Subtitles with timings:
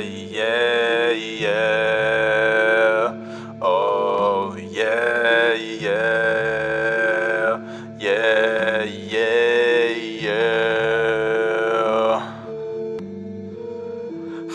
[0.00, 3.14] Yeah, yeah.
[3.60, 5.54] Oh, yeah.
[5.54, 7.58] Yeah,
[7.98, 9.47] yeah, yeah.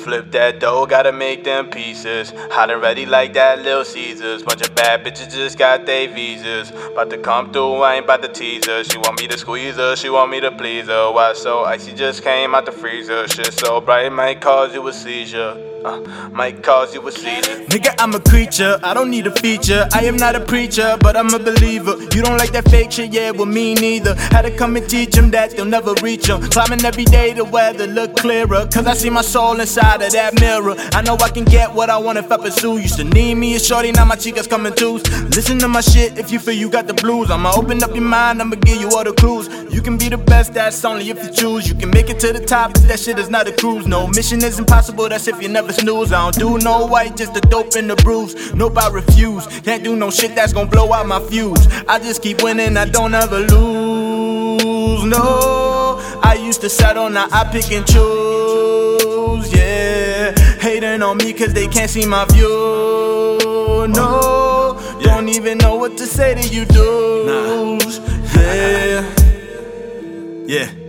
[0.03, 2.33] Flip that dough, gotta make them pieces.
[2.51, 4.43] Hot and ready like that Little Caesars.
[4.43, 6.71] Bunch of bad bitches just got their visas.
[6.71, 8.83] About to come through, I ain't about to tease her.
[8.83, 11.09] She want me to squeeze her, she want me to please her.
[11.09, 13.25] Why so icy just came out the freezer.
[13.29, 15.72] Shit so bright, it might cause you a seizure.
[15.85, 15.99] Uh,
[16.31, 17.65] might cause you a seizure.
[17.65, 19.85] Nigga, I'm a creature, I don't need a feature.
[19.91, 21.97] I am not a preacher, but I'm a believer.
[22.15, 24.15] You don't like that fake shit, yeah, well, me neither.
[24.15, 26.41] Had to come and teach them that they'll never reach them.
[26.51, 28.65] Climbing every day, the weather look clearer.
[28.71, 30.75] Cause I see my soul inside of that mirror.
[30.93, 32.77] I know I can get what I want if I pursue.
[32.77, 34.99] Used to need me a shorty, now my chicas coming too.
[35.35, 37.29] Listen to my shit if you feel you got the blues.
[37.29, 39.49] I'ma open up your mind, I'ma give you all the clues.
[39.73, 41.67] You can be the best, that's only if you choose.
[41.67, 43.85] You can make it to the top, if that shit is not a cruise.
[43.85, 46.11] No mission is impossible, that's if you never snooze.
[46.11, 48.53] I don't do no white, just the dope and the bruise.
[48.53, 49.45] Nope, I refuse.
[49.61, 51.67] Can't do no shit that's gonna blow out my fuse.
[51.87, 55.03] I just keep winning, I don't ever lose.
[55.03, 59.53] No, I used to settle, now I pick and choose.
[59.53, 63.87] Yeah, hating on me cause they can't see my view.
[63.87, 67.99] No, don't even know what to say to you, dudes.
[68.35, 69.03] Yeah.
[70.45, 70.82] Yeah.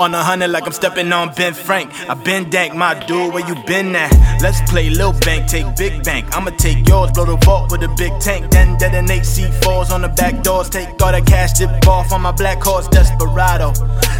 [0.00, 1.90] On a hundred like I'm stepping on Ben Frank.
[2.08, 4.12] I been dank, my dude, where you been at?
[4.42, 6.34] Let's play Lil Bank, take Big Bank.
[6.36, 8.50] I'ma take yours, blow the vault with a big tank.
[8.50, 10.68] Then detonate C4s on the back doors.
[10.68, 13.72] Take all the cash, dip off on my black horse, Desperado.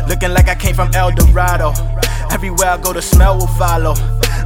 [0.09, 1.73] Looking like I came from El Dorado.
[2.31, 3.95] Everywhere I go, the smell will follow.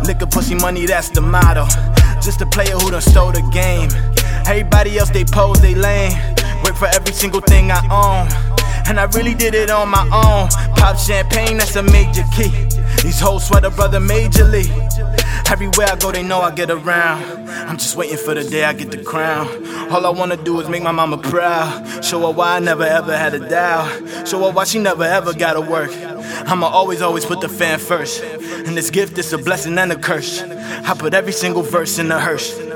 [0.04, 1.66] Liquor, pussy, money, that's the motto.
[2.20, 3.90] Just a player who done stole the game.
[4.46, 6.12] Everybody else, they pose, they lame.
[6.64, 8.28] Work for every single thing I own.
[8.88, 10.48] And I really did it on my own.
[10.78, 12.48] Pop champagne, that's a major key.
[13.02, 14.66] These hoes sweater brother majorly.
[15.50, 17.48] Everywhere I go, they know I get around.
[17.48, 19.46] I'm just waiting for the day I get the crown.
[19.90, 22.04] All I wanna do is make my mama proud.
[22.04, 24.26] Show her why I never ever had a doubt.
[24.28, 25.90] Show her why she never ever gotta work.
[26.46, 28.22] I'ma always, always put the fan first.
[28.22, 30.42] And this gift is a blessing and a curse.
[30.42, 32.67] I put every single verse in the hearse.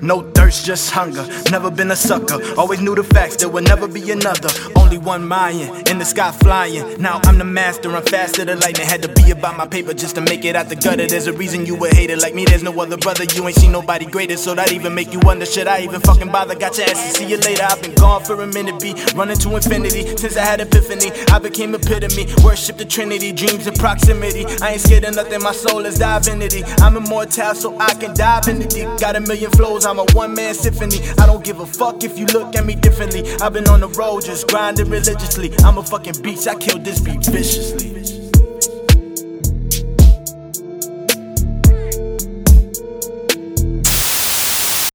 [0.00, 1.26] No thirst, just hunger.
[1.50, 2.38] Never been a sucker.
[2.58, 4.48] Always knew the facts, there would never be another.
[4.76, 7.00] Only one MaYeN in the sky flying.
[7.00, 8.86] Now I'm the master, I'm faster than lightning.
[8.86, 11.06] Had to be about my paper just to make it out the gutter.
[11.06, 12.44] There's a reason you would hate it like me.
[12.44, 13.24] There's no other brother.
[13.24, 15.46] You ain't seen nobody greater, so that even make you wonder.
[15.46, 16.54] Should I even fucking bother?
[16.54, 17.64] Got your ass to see you later.
[17.64, 20.16] I've been gone for a minute, be running to infinity.
[20.16, 22.26] Since I had epiphany, I became epitome.
[22.44, 24.46] Worship the Trinity, dreams in proximity.
[24.62, 26.62] I ain't scared of nothing, my soul is divinity.
[26.78, 28.88] I'm immortal, so I can dive the deep.
[29.00, 31.00] Got a million I'm a one man symphony.
[31.18, 33.24] I don't give a fuck if you look at me differently.
[33.40, 35.52] I've been on the road just grinding religiously.
[35.64, 38.23] I'm a fucking beast, I kill this beat viciously.